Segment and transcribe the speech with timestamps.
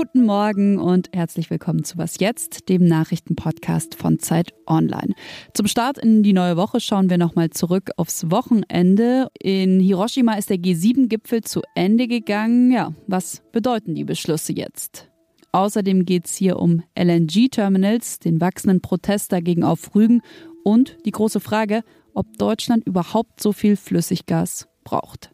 [0.00, 5.12] Guten Morgen und herzlich willkommen zu Was Jetzt, dem Nachrichtenpodcast von Zeit Online.
[5.54, 9.26] Zum Start in die neue Woche schauen wir nochmal zurück aufs Wochenende.
[9.42, 12.70] In Hiroshima ist der G7-Gipfel zu Ende gegangen.
[12.70, 15.10] Ja, was bedeuten die Beschlüsse jetzt?
[15.50, 20.22] Außerdem geht es hier um LNG-Terminals, den wachsenden Protest dagegen auf Rügen
[20.62, 21.82] und die große Frage,
[22.14, 25.32] ob Deutschland überhaupt so viel Flüssiggas braucht.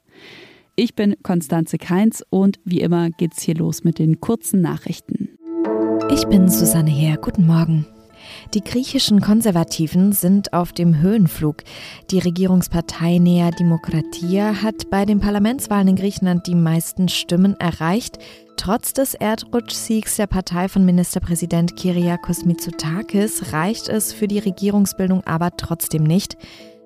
[0.77, 5.39] Ich bin Konstanze Keins und wie immer geht's hier los mit den kurzen Nachrichten.
[6.11, 7.17] Ich bin Susanne Heer.
[7.17, 7.87] Guten Morgen.
[8.55, 11.63] Die griechischen Konservativen sind auf dem Höhenflug.
[12.11, 18.19] Die Regierungspartei Nea Demokratia hat bei den Parlamentswahlen in Griechenland die meisten Stimmen erreicht.
[18.57, 25.57] Trotz des Erdrutschsiegs der Partei von Ministerpräsident Kyriakos Mitsotakis reicht es für die Regierungsbildung aber
[25.57, 26.37] trotzdem nicht.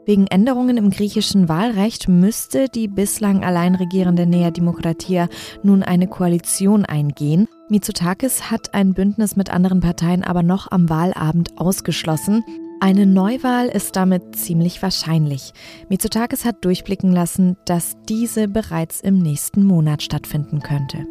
[0.08, 5.28] Wegen Änderungen im griechischen Wahlrecht müsste die bislang allein regierende Nea Demokratia
[5.62, 7.46] nun eine Koalition eingehen.
[7.68, 12.42] Mitsotakis hat ein Bündnis mit anderen Parteien aber noch am Wahlabend ausgeschlossen.
[12.80, 15.52] Eine Neuwahl ist damit ziemlich wahrscheinlich.
[15.90, 21.04] Mitsotakis hat durchblicken lassen, dass diese bereits im nächsten Monat stattfinden könnte.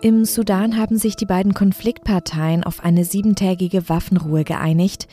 [0.00, 5.06] Im Sudan haben sich die beiden Konfliktparteien auf eine siebentägige Waffenruhe geeinigt.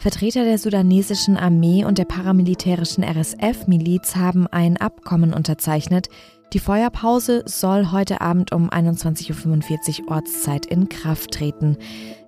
[0.00, 6.08] Vertreter der sudanesischen Armee und der paramilitärischen RSF-Miliz haben ein Abkommen unterzeichnet.
[6.54, 11.76] Die Feuerpause soll heute Abend um 21.45 Uhr Ortszeit in Kraft treten.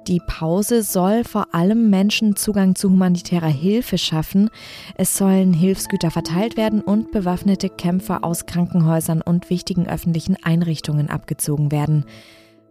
[0.06, 4.50] Die Pause soll vor allem Menschen Zugang zu humanitärer Hilfe schaffen.
[4.96, 11.72] Es sollen Hilfsgüter verteilt werden und bewaffnete Kämpfer aus Krankenhäusern und wichtigen öffentlichen Einrichtungen abgezogen
[11.72, 12.04] werden.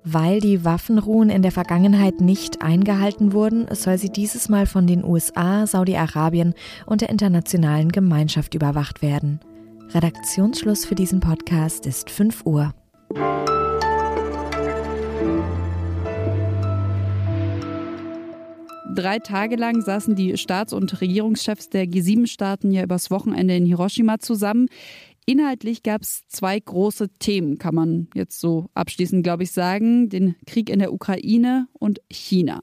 [0.04, 5.04] Weil die Waffenruhen in der Vergangenheit nicht eingehalten wurden, soll sie dieses Mal von den
[5.04, 6.56] USA, Saudi-Arabien
[6.88, 9.40] und der internationalen Gemeinschaft überwacht werden.
[9.94, 12.74] Redaktionsschluss für diesen Podcast ist 5 Uhr.
[18.94, 24.20] Drei Tage lang saßen die Staats- und Regierungschefs der G7-Staaten ja übers Wochenende in Hiroshima
[24.20, 24.68] zusammen.
[25.32, 30.10] Inhaltlich gab es zwei große Themen, kann man jetzt so abschließend, glaube ich, sagen.
[30.10, 32.60] Den Krieg in der Ukraine und China.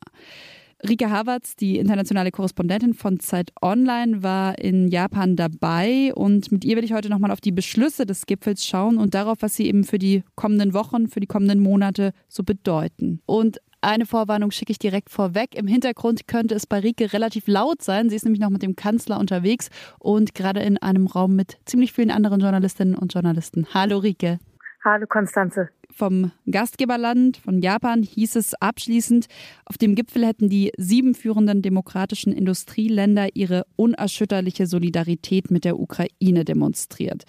[0.87, 6.77] Rike Havertz, die internationale Korrespondentin von Zeit Online, war in Japan dabei und mit ihr
[6.77, 9.85] will ich heute nochmal auf die Beschlüsse des Gipfels schauen und darauf, was sie eben
[9.85, 13.23] für die kommenden Wochen, für die kommenden Monate so bedeuten.
[13.25, 15.55] Und eine Vorwarnung schicke ich direkt vorweg.
[15.55, 18.11] Im Hintergrund könnte es bei Rike relativ laut sein.
[18.11, 21.93] Sie ist nämlich noch mit dem Kanzler unterwegs und gerade in einem Raum mit ziemlich
[21.93, 23.67] vielen anderen Journalistinnen und Journalisten.
[23.73, 24.39] Hallo Rike.
[24.85, 25.69] Hallo Konstanze.
[25.91, 29.27] Vom Gastgeberland, von Japan, hieß es abschließend,
[29.65, 36.45] auf dem Gipfel hätten die sieben führenden demokratischen Industrieländer ihre unerschütterliche Solidarität mit der Ukraine
[36.45, 37.25] demonstriert.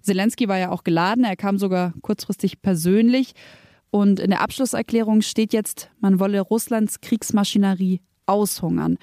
[0.00, 3.34] Zelensky war ja auch geladen, er kam sogar kurzfristig persönlich.
[3.94, 8.98] Und in der Abschlusserklärung steht jetzt, man wolle Russlands Kriegsmaschinerie aushungern.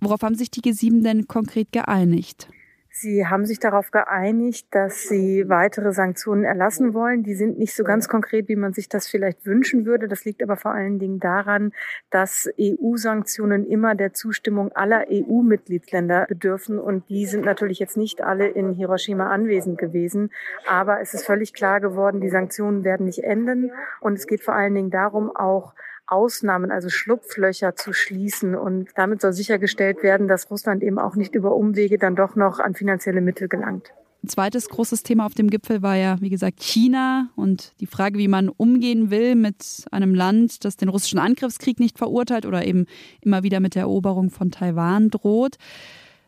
[0.00, 2.48] Worauf haben sich die G7 denn konkret geeinigt?
[2.96, 7.24] Sie haben sich darauf geeinigt, dass Sie weitere Sanktionen erlassen wollen.
[7.24, 10.06] Die sind nicht so ganz konkret, wie man sich das vielleicht wünschen würde.
[10.06, 11.72] Das liegt aber vor allen Dingen daran,
[12.10, 16.78] dass EU-Sanktionen immer der Zustimmung aller EU-Mitgliedsländer bedürfen.
[16.78, 20.30] Und die sind natürlich jetzt nicht alle in Hiroshima anwesend gewesen.
[20.68, 23.72] Aber es ist völlig klar geworden, die Sanktionen werden nicht enden.
[24.00, 25.74] Und es geht vor allen Dingen darum, auch
[26.06, 28.54] Ausnahmen, also Schlupflöcher zu schließen.
[28.54, 32.58] Und damit soll sichergestellt werden, dass Russland eben auch nicht über Umwege dann doch noch
[32.58, 33.92] an finanzielle Mittel gelangt.
[34.24, 38.18] Ein zweites großes Thema auf dem Gipfel war ja, wie gesagt, China und die Frage,
[38.18, 42.86] wie man umgehen will mit einem Land, das den russischen Angriffskrieg nicht verurteilt oder eben
[43.20, 45.56] immer wieder mit der Eroberung von Taiwan droht.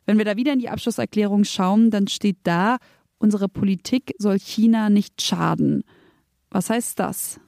[0.04, 2.76] Wenn wir da wieder in die Abschlusserklärung schauen, dann steht da,
[3.16, 5.82] unsere Politik soll China nicht schaden.
[6.50, 7.40] Was heißt das?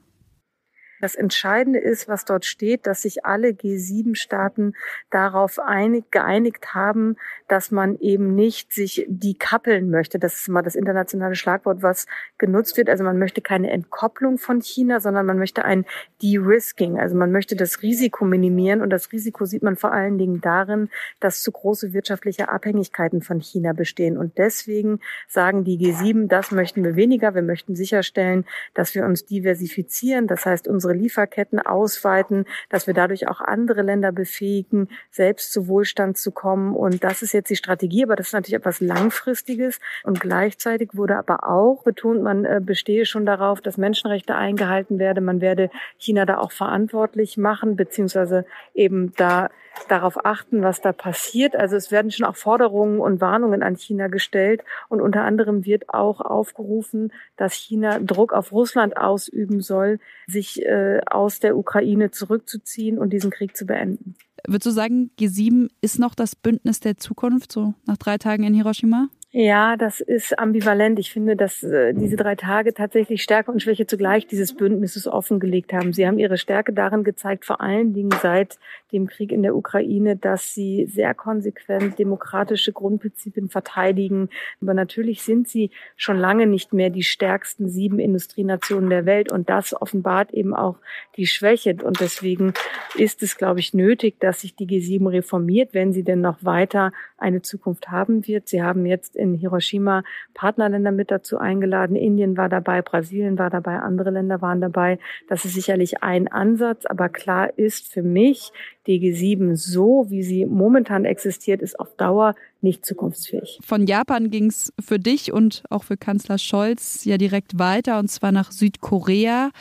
[1.01, 4.75] Das Entscheidende ist, was dort steht, dass sich alle G7-Staaten
[5.09, 7.15] darauf einig, geeinigt haben,
[7.47, 10.19] dass man eben nicht sich dekappeln möchte.
[10.19, 12.05] Das ist mal das internationale Schlagwort, was
[12.37, 12.89] genutzt wird.
[12.89, 15.85] Also man möchte keine Entkopplung von China, sondern man möchte ein
[16.21, 16.99] De-Risking.
[16.99, 18.81] Also man möchte das Risiko minimieren.
[18.81, 23.39] Und das Risiko sieht man vor allen Dingen darin, dass zu große wirtschaftliche Abhängigkeiten von
[23.39, 24.17] China bestehen.
[24.17, 27.35] Und deswegen sagen die G7, das möchten wir weniger.
[27.35, 30.27] Wir möchten sicherstellen, dass wir uns diversifizieren.
[30.27, 35.67] Das heißt, unsere unsere Lieferketten ausweiten, dass wir dadurch auch andere Länder befähigen, selbst zu
[35.67, 36.75] Wohlstand zu kommen.
[36.75, 39.79] Und das ist jetzt die Strategie, aber das ist natürlich etwas Langfristiges.
[40.03, 45.25] Und gleichzeitig wurde aber auch betont, man äh, bestehe schon darauf, dass Menschenrechte eingehalten werden.
[45.25, 49.49] Man werde China da auch verantwortlich machen, beziehungsweise eben da
[49.87, 51.55] darauf achten, was da passiert.
[51.55, 55.89] Also es werden schon auch Forderungen und Warnungen an China gestellt und unter anderem wird
[55.89, 62.97] auch aufgerufen, dass China Druck auf Russland ausüben soll, sich äh, aus der Ukraine zurückzuziehen
[62.97, 64.15] und diesen Krieg zu beenden.
[64.47, 68.53] Würdest du sagen, G7 ist noch das Bündnis der Zukunft, so nach drei Tagen in
[68.53, 69.09] Hiroshima?
[69.31, 70.97] Ja, das ist ambivalent.
[70.97, 75.71] Ich finde, dass äh, diese drei Tage tatsächlich Stärke und Schwäche zugleich dieses Bündnisses offengelegt
[75.71, 75.93] haben.
[75.93, 78.57] Sie haben ihre Stärke darin gezeigt, vor allen Dingen seit
[78.91, 84.29] dem Krieg in der Ukraine, dass sie sehr konsequent demokratische Grundprinzipien verteidigen.
[84.63, 89.31] Aber natürlich sind sie schon lange nicht mehr die stärksten sieben Industrienationen der Welt.
[89.31, 90.77] Und das offenbart eben auch
[91.17, 91.75] die Schwäche.
[91.83, 92.55] Und deswegen
[92.95, 96.93] ist es, glaube ich, nötig, dass sich die G7 reformiert, wenn sie denn noch weiter
[97.19, 98.47] eine Zukunft haben wird.
[98.47, 101.95] Sie haben jetzt in Hiroshima Partnerländer mit dazu eingeladen.
[101.95, 104.97] Indien war dabei, Brasilien war dabei, andere Länder waren dabei.
[105.27, 108.51] Das ist sicherlich ein Ansatz, aber klar ist für mich,
[108.87, 113.59] die G7 so, wie sie momentan existiert, ist auf Dauer nicht zukunftsfähig.
[113.63, 118.09] Von Japan ging es für dich und auch für Kanzler Scholz ja direkt weiter, und
[118.09, 119.51] zwar nach Südkorea.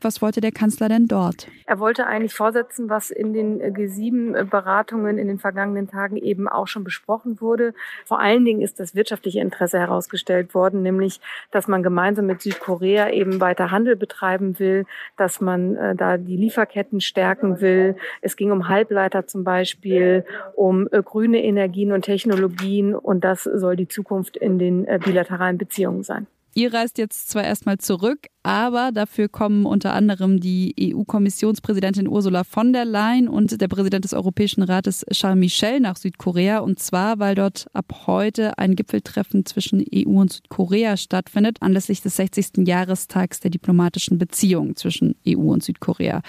[0.00, 1.48] Was wollte der Kanzler denn dort?
[1.66, 6.84] Er wollte eigentlich vorsetzen, was in den G7-Beratungen in den vergangenen Tagen eben auch schon
[6.84, 7.74] besprochen wurde.
[8.04, 13.10] Vor allen Dingen ist das wirtschaftliche Interesse herausgestellt worden, nämlich, dass man gemeinsam mit Südkorea
[13.10, 14.86] eben weiter Handel betreiben will,
[15.16, 17.96] dass man äh, da die Lieferketten stärken will.
[18.22, 20.24] Es ging um Halbleiter zum Beispiel,
[20.54, 25.58] um äh, grüne Energien und Technologien und das soll die Zukunft in den äh, bilateralen
[25.58, 26.28] Beziehungen sein.
[26.58, 32.72] Ihr reist jetzt zwar erstmal zurück, aber dafür kommen unter anderem die EU-Kommissionspräsidentin Ursula von
[32.72, 36.58] der Leyen und der Präsident des Europäischen Rates Charles Michel nach Südkorea.
[36.58, 42.16] Und zwar, weil dort ab heute ein Gipfeltreffen zwischen EU und Südkorea stattfindet, anlässlich des
[42.16, 42.66] 60.
[42.66, 46.22] Jahrestags der diplomatischen Beziehungen zwischen EU und Südkorea.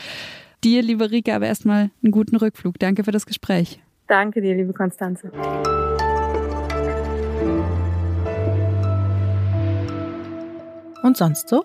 [0.64, 2.78] Dir, liebe Rika, aber erstmal einen guten Rückflug.
[2.78, 3.80] Danke für das Gespräch.
[4.06, 5.32] Danke dir, liebe Konstanze.
[11.02, 11.64] Und sonst so?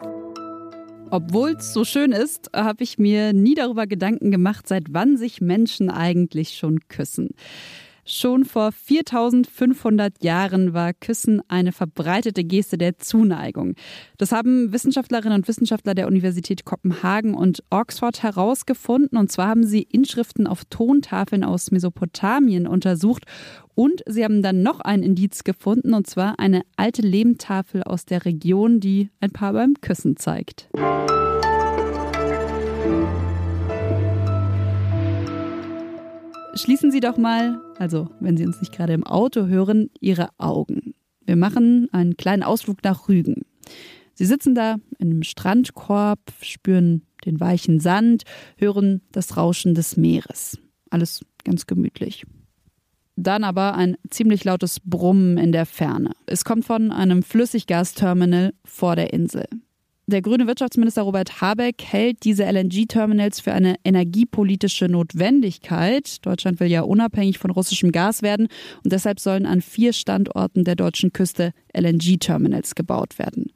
[1.10, 5.40] Obwohl es so schön ist, habe ich mir nie darüber Gedanken gemacht, seit wann sich
[5.40, 7.31] Menschen eigentlich schon küssen.
[8.06, 13.74] Schon vor 4500 Jahren war Küssen eine verbreitete Geste der Zuneigung.
[14.18, 19.16] Das haben Wissenschaftlerinnen und Wissenschaftler der Universität Kopenhagen und Oxford herausgefunden.
[19.16, 23.24] Und zwar haben sie Inschriften auf Tontafeln aus Mesopotamien untersucht.
[23.74, 28.24] Und sie haben dann noch ein Indiz gefunden, und zwar eine alte Lehmtafel aus der
[28.24, 30.68] Region, die ein Paar beim Küssen zeigt.
[36.56, 40.94] Schließen Sie doch mal, also wenn Sie uns nicht gerade im Auto hören, Ihre Augen.
[41.26, 43.42] Wir machen einen kleinen Ausflug nach Rügen.
[44.14, 48.22] Sie sitzen da in einem Strandkorb, spüren den weichen Sand,
[48.56, 50.58] hören das Rauschen des Meeres.
[50.90, 52.24] Alles ganz gemütlich.
[53.16, 56.12] Dann aber ein ziemlich lautes Brummen in der Ferne.
[56.26, 59.46] Es kommt von einem Flüssiggasterminal vor der Insel.
[60.06, 66.24] Der grüne Wirtschaftsminister Robert Habeck hält diese LNG-Terminals für eine energiepolitische Notwendigkeit.
[66.26, 68.48] Deutschland will ja unabhängig von russischem Gas werden
[68.82, 73.46] und deshalb sollen an vier Standorten der deutschen Küste LNG-Terminals gebaut werden.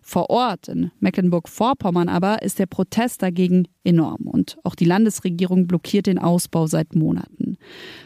[0.00, 6.06] Vor Ort in Mecklenburg-Vorpommern aber ist der Protest dagegen enorm und auch die Landesregierung blockiert
[6.06, 7.58] den Ausbau seit Monaten.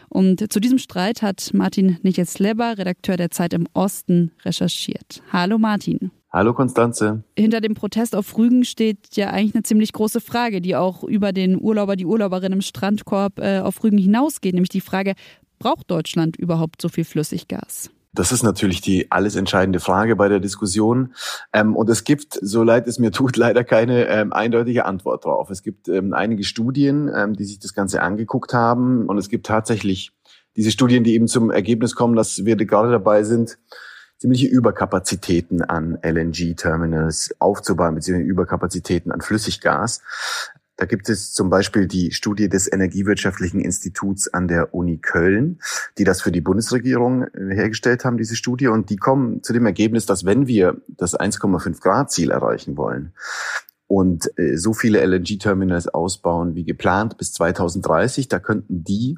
[0.09, 5.23] Und zu diesem Streit hat Martin Nichesleba, Redakteur der Zeit im Osten, recherchiert.
[5.31, 6.11] Hallo Martin.
[6.35, 7.23] Hallo Konstanze.
[7.37, 11.31] Hinter dem Protest auf Rügen steht ja eigentlich eine ziemlich große Frage, die auch über
[11.31, 15.13] den Urlauber, die Urlauberin im Strandkorb äh, auf Rügen hinausgeht, nämlich die Frage,
[15.59, 17.91] braucht Deutschland überhaupt so viel Flüssiggas?
[18.15, 21.13] Das ist natürlich die alles entscheidende Frage bei der Diskussion.
[21.53, 25.51] Ähm, und es gibt, so leid es mir tut, leider keine ähm, eindeutige Antwort drauf.
[25.51, 29.05] Es gibt ähm, einige Studien, die sich das Ganze angeguckt haben.
[29.05, 30.11] Und es gibt tatsächlich
[30.55, 33.59] diese Studien, die eben zum Ergebnis kommen, dass wir gerade dabei sind,
[34.23, 40.01] ziemliche Überkapazitäten an LNG-Terminals aufzubauen, beziehungsweise Überkapazitäten an Flüssiggas.
[40.77, 45.59] Da gibt es zum Beispiel die Studie des Energiewirtschaftlichen Instituts an der Uni Köln,
[45.97, 48.67] die das für die Bundesregierung äh, hergestellt haben, diese Studie.
[48.67, 53.11] Und die kommen zu dem Ergebnis, dass wenn wir das 1,5 Grad Ziel erreichen wollen
[53.87, 59.17] und äh, so viele LNG-Terminals ausbauen wie geplant bis 2030, da könnten die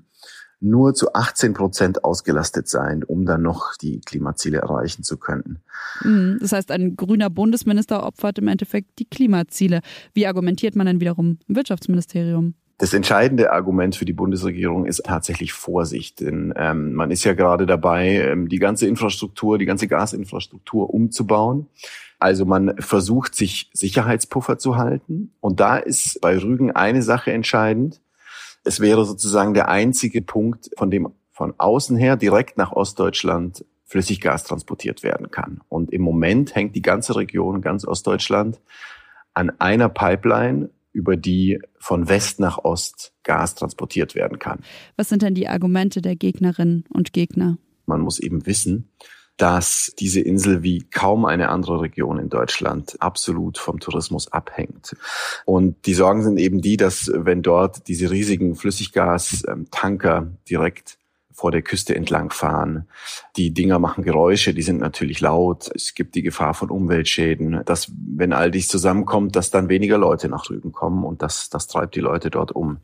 [0.65, 5.59] nur zu 18 Prozent ausgelastet sein, um dann noch die Klimaziele erreichen zu können.
[6.03, 6.37] Mhm.
[6.41, 9.81] Das heißt, ein grüner Bundesminister opfert im Endeffekt die Klimaziele.
[10.13, 12.55] Wie argumentiert man denn wiederum im Wirtschaftsministerium?
[12.77, 16.19] Das entscheidende Argument für die Bundesregierung ist tatsächlich Vorsicht.
[16.19, 21.67] Denn ähm, man ist ja gerade dabei, ähm, die ganze Infrastruktur, die ganze Gasinfrastruktur umzubauen.
[22.19, 25.31] Also man versucht, sich Sicherheitspuffer zu halten.
[25.39, 28.01] Und da ist bei Rügen eine Sache entscheidend.
[28.65, 34.43] Es wäre sozusagen der einzige Punkt, von dem von außen her direkt nach Ostdeutschland Flüssiggas
[34.43, 35.61] transportiert werden kann.
[35.69, 38.59] Und im Moment hängt die ganze Region, ganz Ostdeutschland,
[39.33, 44.61] an einer Pipeline, über die von West nach Ost Gas transportiert werden kann.
[44.95, 47.57] Was sind denn die Argumente der Gegnerinnen und Gegner?
[47.85, 48.89] Man muss eben wissen,
[49.37, 54.95] dass diese Insel wie kaum eine andere Region in Deutschland absolut vom Tourismus abhängt.
[55.45, 60.97] Und die Sorgen sind eben die, dass wenn dort diese riesigen Flüssiggastanker direkt
[61.35, 62.87] vor der Küste entlang fahren.
[63.35, 65.69] Die Dinger machen Geräusche, die sind natürlich laut.
[65.75, 70.29] Es gibt die Gefahr von Umweltschäden, dass wenn all dies zusammenkommt, dass dann weniger Leute
[70.29, 72.77] nach Rügen kommen und das, das treibt die Leute dort um.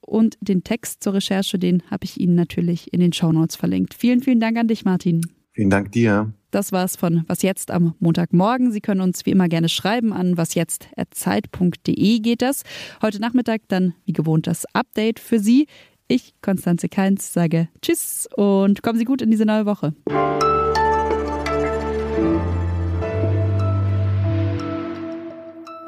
[0.00, 3.94] Und den Text zur Recherche, den habe ich Ihnen natürlich in den Shownotes verlinkt.
[3.94, 5.22] Vielen, vielen Dank an dich, Martin.
[5.56, 6.34] Vielen Dank dir.
[6.50, 8.72] Das war's von Was jetzt am Montagmorgen.
[8.72, 12.62] Sie können uns wie immer gerne schreiben an wasjetzt.zeit.de geht das.
[13.00, 15.66] Heute Nachmittag dann wie gewohnt das Update für Sie.
[16.08, 19.94] Ich, Konstanze Keins, sage Tschüss und kommen Sie gut in diese neue Woche.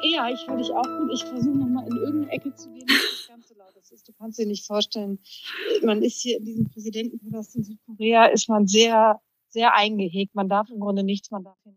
[0.02, 1.10] Ja, ich höre dich auch gut.
[1.12, 4.08] Ich versuche nochmal in irgendeine Ecke zu gehen, nicht ganz so laut das ist.
[4.08, 5.18] Du kannst dir nicht vorstellen,
[5.82, 9.20] man ist hier in diesem Präsidentenpalast in Südkorea, ist man sehr
[9.52, 10.34] sehr eingehegt.
[10.34, 11.74] Man darf im Grunde nichts, man darf hier